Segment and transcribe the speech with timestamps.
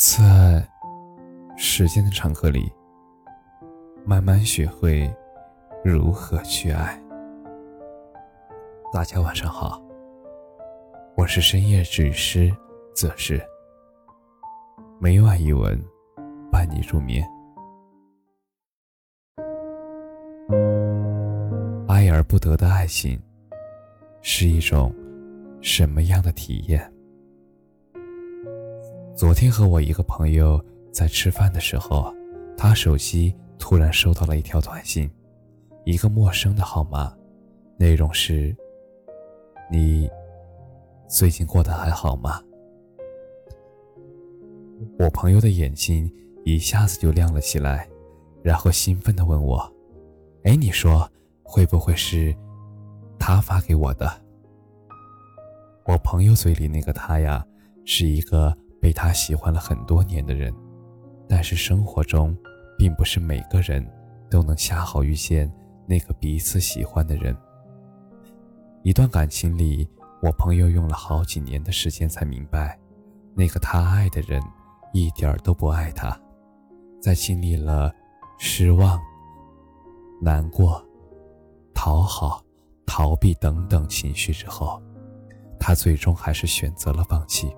[0.00, 0.66] 在
[1.58, 2.72] 时间的长河里，
[4.02, 5.14] 慢慢学会
[5.84, 6.98] 如何去爱。
[8.90, 9.78] 大家晚上好，
[11.18, 12.50] 我是深夜治愈师
[12.94, 13.38] 则是
[14.98, 15.78] 每晚一文
[16.50, 17.22] 伴你入眠。
[21.86, 23.20] 爱而不得的爱情
[24.22, 24.94] 是一种
[25.60, 26.90] 什么样的体验？
[29.20, 30.58] 昨天和我一个朋友
[30.90, 32.10] 在吃饭的时候，
[32.56, 35.10] 他手机突然收到了一条短信，
[35.84, 37.14] 一个陌生的号码，
[37.76, 38.56] 内容是
[39.70, 40.08] ：“你
[41.06, 42.42] 最近过得还好吗？”
[44.98, 46.10] 我朋友的眼睛
[46.46, 47.86] 一下子就亮了起来，
[48.42, 49.70] 然后兴奋地问我
[50.44, 51.06] ：“哎，你说
[51.42, 52.34] 会不会是
[53.18, 54.10] 他发给我的？”
[55.84, 57.46] 我朋友嘴里那个他呀，
[57.84, 58.56] 是一个。
[58.80, 60.54] 被他喜欢了很多年的人，
[61.28, 62.36] 但是生活中，
[62.78, 63.86] 并不是每个人
[64.30, 65.52] 都能恰好遇见
[65.86, 67.36] 那个彼此喜欢的人。
[68.82, 69.86] 一段感情里，
[70.22, 72.78] 我朋友用了好几年的时间才明白，
[73.34, 74.42] 那个他爱的人
[74.94, 76.18] 一点儿都不爱他。
[77.00, 77.94] 在经历了
[78.38, 78.98] 失望、
[80.22, 80.82] 难过、
[81.74, 82.42] 讨好、
[82.86, 84.82] 逃避等等情绪之后，
[85.58, 87.54] 他最终还是选择了放弃。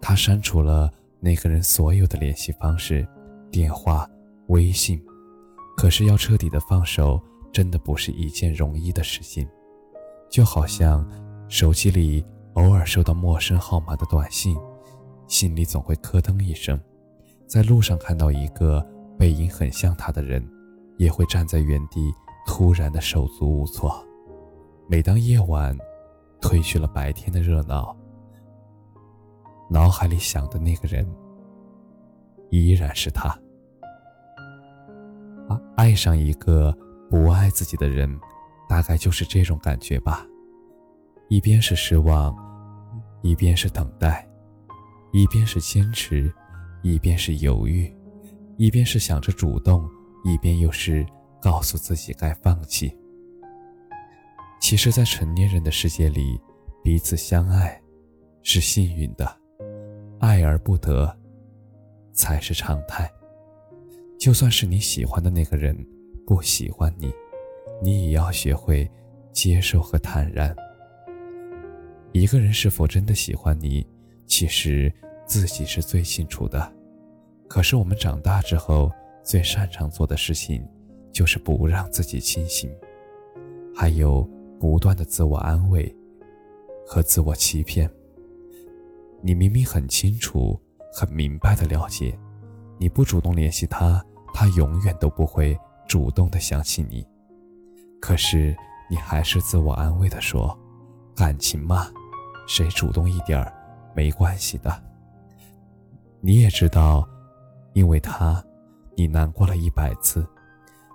[0.00, 3.06] 他删除了那个人所有的联系方式、
[3.50, 4.08] 电话、
[4.48, 5.00] 微信，
[5.76, 7.20] 可是要彻底的放手，
[7.52, 9.46] 真的不是一件容易的事情。
[10.30, 11.06] 就好像
[11.48, 14.56] 手机里偶尔收到陌生号码的短信，
[15.26, 16.78] 心里总会咯噔一声；
[17.46, 18.84] 在路上看到一个
[19.18, 20.46] 背影很像他的人，
[20.96, 22.12] 也会站在原地，
[22.46, 24.04] 突然的手足无措。
[24.88, 25.76] 每当夜晚
[26.40, 27.96] 褪去了白天的热闹，
[29.70, 31.08] 脑海里想的那个人，
[32.50, 33.28] 依然是他。
[35.48, 36.76] 啊，爱上一个
[37.08, 38.18] 不爱自己的人，
[38.68, 40.26] 大概就是这种感觉吧。
[41.28, 42.36] 一边是失望，
[43.22, 44.28] 一边是等待，
[45.12, 46.32] 一边是坚持，
[46.82, 47.92] 一边是犹豫，
[48.56, 49.88] 一边是想着主动，
[50.24, 51.06] 一边又是
[51.40, 52.92] 告诉自己该放弃。
[54.60, 56.40] 其实，在成年人的世界里，
[56.82, 57.80] 彼此相爱
[58.42, 59.39] 是幸运的。
[60.20, 61.10] 爱而不得，
[62.12, 63.10] 才是常态。
[64.18, 65.74] 就算是你喜欢的那个人
[66.26, 67.10] 不喜欢你，
[67.82, 68.88] 你也要学会
[69.32, 70.54] 接受和坦然。
[72.12, 73.86] 一个人是否真的喜欢你，
[74.26, 74.92] 其实
[75.24, 76.70] 自己是最清楚的。
[77.48, 78.92] 可是我们长大之后，
[79.24, 80.62] 最擅长做的事情，
[81.10, 82.70] 就是不让自己清醒，
[83.74, 84.22] 还有
[84.58, 85.96] 不断的自我安慰
[86.86, 87.90] 和自我欺骗。
[89.22, 90.58] 你明明很清楚、
[90.92, 92.18] 很明白的了解，
[92.78, 97.06] 你不主动联系他，他永远都不会主动的想起你。
[98.00, 98.56] 可是
[98.88, 100.58] 你还是自我安慰的说
[101.14, 101.86] ：“感情嘛，
[102.46, 103.52] 谁主动一点儿
[103.94, 104.82] 没关系的。”
[106.22, 107.06] 你也知道，
[107.74, 108.42] 因为他，
[108.96, 110.26] 你难过了一百次，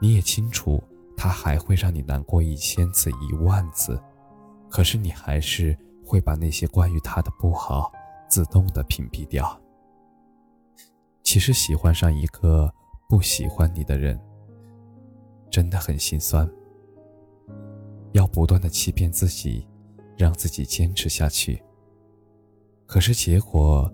[0.00, 0.82] 你也清楚
[1.16, 4.00] 他还会让你难过一千次、一万次，
[4.68, 7.92] 可是你还是会把那些关于他的不好。
[8.28, 9.60] 自动的屏蔽掉。
[11.22, 12.72] 其实喜欢上一个
[13.08, 14.18] 不喜欢你的人，
[15.50, 16.48] 真的很心酸。
[18.12, 19.66] 要不断的欺骗自己，
[20.16, 21.62] 让自己坚持下去。
[22.86, 23.92] 可是结果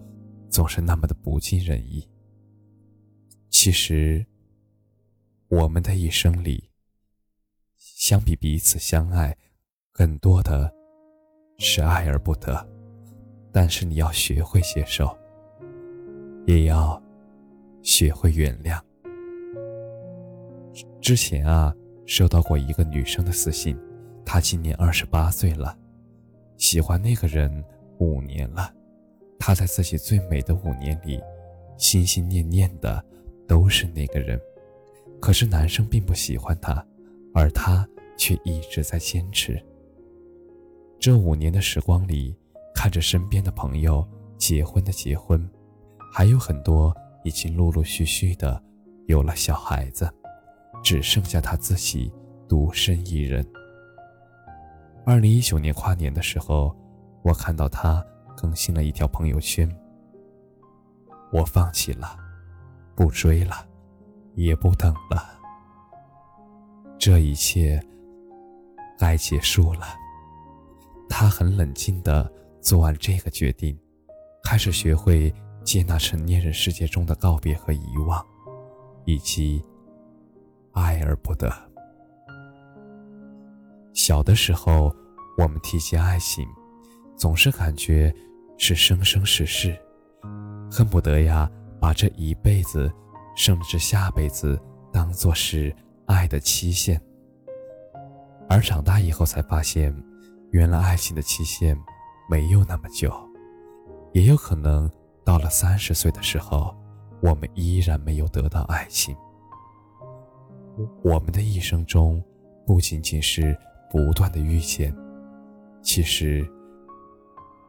[0.49, 2.09] 总是那么的不尽人意。
[3.51, 4.25] 其实，
[5.49, 6.71] 我们的一生里，
[7.77, 9.37] 相比彼此相爱，
[9.93, 10.73] 更多的
[11.59, 12.74] 是爱而不得。
[13.57, 15.17] 但是你要学会接受，
[16.45, 17.01] 也要
[17.83, 18.81] 学会原谅。
[21.01, 21.73] 之前啊，
[22.05, 23.79] 收到过一个女生的私信，
[24.25, 25.79] 她今年二十八岁了，
[26.57, 27.65] 喜欢那个人
[27.99, 28.75] 五年了，
[29.39, 31.23] 她在自己最美的五年里，
[31.77, 33.05] 心心念念的
[33.47, 34.37] 都是那个人，
[35.21, 36.85] 可是男生并不喜欢她，
[37.33, 39.65] 而她却一直在坚持。
[40.99, 42.37] 这五年的时光里。
[42.85, 45.43] 看着身边的朋友结婚的结婚，
[46.13, 48.63] 还有很多已经陆陆续续的
[49.07, 50.07] 有了小孩子，
[50.83, 52.13] 只剩下他自己
[52.47, 53.43] 独身一人。
[55.07, 56.77] 二零一九年跨年的时候，
[57.23, 58.05] 我看到他
[58.37, 59.67] 更新了一条朋友圈
[61.33, 62.19] ：“我放弃了，
[62.95, 63.67] 不追了，
[64.35, 65.25] 也不等了，
[66.99, 67.83] 这一切
[68.99, 69.87] 该结束了。”
[71.09, 72.31] 他很冷静的。
[72.65, 73.79] 做完这个决定，
[74.43, 75.33] 开始学会
[75.63, 78.25] 接纳成年人世界中的告别和遗忘，
[79.05, 79.63] 以及
[80.73, 81.53] 爱而不得。
[83.93, 84.91] 小的时候，
[85.37, 86.49] 我们提起爱情，
[87.19, 88.13] 总是感觉
[88.57, 89.79] 是生生世世，
[90.71, 92.91] 恨不得呀把这一辈子，
[93.37, 94.59] 甚至下辈子
[94.91, 95.71] 当做是
[96.07, 96.99] 爱的期限。
[98.49, 99.95] 而长大以后才发现，
[100.51, 101.79] 原来爱情的期限
[102.29, 103.13] 没有那么久，
[104.13, 104.91] 也有可能
[105.25, 106.75] 到了三十岁的时候，
[107.21, 109.17] 我们依然没有得到爱情。
[111.03, 112.23] 我们的一生中，
[112.67, 113.57] 不仅仅是
[113.91, 114.95] 不断的遇见，
[115.83, 116.45] 其实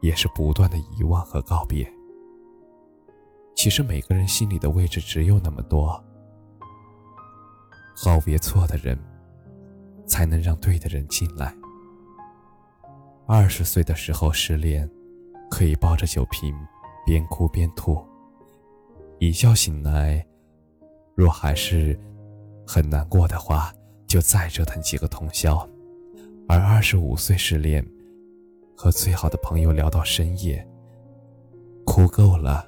[0.00, 1.86] 也是不断的遗忘和告别。
[3.54, 6.02] 其实每个人心里的位置只有那么多，
[8.04, 8.98] 告别错的人。
[10.08, 11.52] 才能让对的人进来。
[13.28, 14.88] 二十岁的时候失恋，
[15.50, 16.54] 可以抱着酒瓶
[17.04, 18.00] 边哭边吐。
[19.18, 20.24] 一觉醒来，
[21.16, 21.98] 若还是
[22.64, 23.72] 很难过的话，
[24.06, 25.68] 就再折腾几个通宵。
[26.48, 27.84] 而二十五岁失恋，
[28.76, 30.64] 和最好的朋友聊到深夜，
[31.84, 32.64] 哭够了，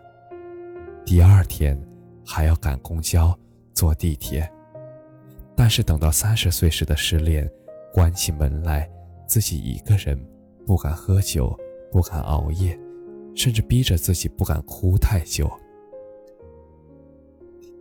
[1.07, 1.81] 第二天
[2.27, 3.33] 还要赶公交、
[3.75, 4.51] 坐地铁。
[5.55, 7.49] 但是等到三十岁时的失恋，
[7.93, 8.91] 关起门来，
[9.25, 10.19] 自己一个人，
[10.69, 11.59] 不敢喝酒，
[11.91, 12.79] 不敢熬夜，
[13.35, 15.51] 甚至逼着自己不敢哭太久。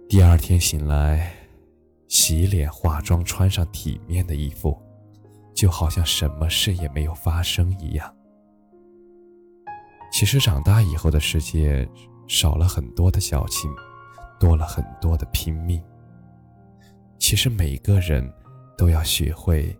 [0.08, 1.34] 第二天醒来，
[2.08, 4.82] 洗脸、化妆，穿上体面的衣服，
[5.54, 8.16] 就好像什么事也没有发生一样。
[10.10, 11.86] 其实长大以后的世界，
[12.26, 13.70] 少了很多的矫情，
[14.40, 15.84] 多了很多的拼命。
[17.20, 18.34] 其实每个人
[18.78, 19.78] 都要学会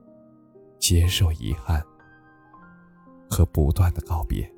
[0.78, 1.82] 接受遗憾
[3.30, 4.50] 和不断的告别。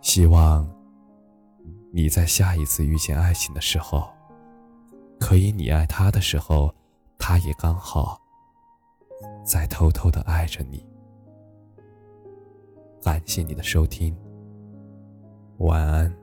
[0.00, 0.68] 希望
[1.92, 4.08] 你在下一次遇见爱情的时候，
[5.20, 6.74] 可以你爱他的时候，
[7.18, 8.20] 他也刚好
[9.44, 10.84] 在偷偷的爱着你。
[13.02, 14.16] 感谢你的收听，
[15.58, 16.21] 晚安。